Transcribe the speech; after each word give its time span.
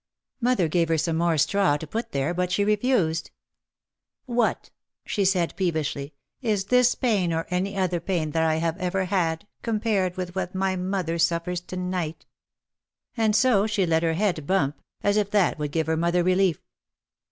Mother 0.39 0.67
gave 0.67 0.89
her 0.89 0.97
some 0.97 1.17
more 1.17 1.37
straw 1.37 1.77
to 1.77 1.85
put 1.85 2.11
there, 2.11 2.33
but 2.33 2.51
she 2.51 2.63
refused. 2.65 3.29
"What," 4.25 4.71
she 5.05 5.23
said, 5.23 5.53
peevishly, 5.55 6.15
"is 6.41 6.65
this 6.65 6.95
pain 6.95 7.31
or 7.31 7.45
any 7.51 7.77
other 7.77 7.99
pain 7.99 8.31
that 8.31 8.41
I 8.41 8.55
have 8.55 8.79
ever 8.79 9.05
had, 9.05 9.45
compared 9.61 10.17
with 10.17 10.33
what 10.35 10.55
my 10.55 10.71
OUT 10.71 10.73
OF 10.73 10.77
THE 10.77 10.79
SHADOW 10.79 10.83
49 10.85 10.89
mother 10.89 11.19
suffers 11.19 11.61
to 11.61 11.77
night." 11.77 12.25
And 13.15 13.35
so 13.35 13.67
she 13.67 13.85
let 13.85 14.01
her 14.01 14.13
head 14.15 14.47
bump 14.47 14.81
as 15.03 15.17
if 15.17 15.29
that 15.29 15.59
would 15.59 15.71
give 15.71 15.85
her 15.85 15.97
mother 15.97 16.23
relief. 16.23 16.63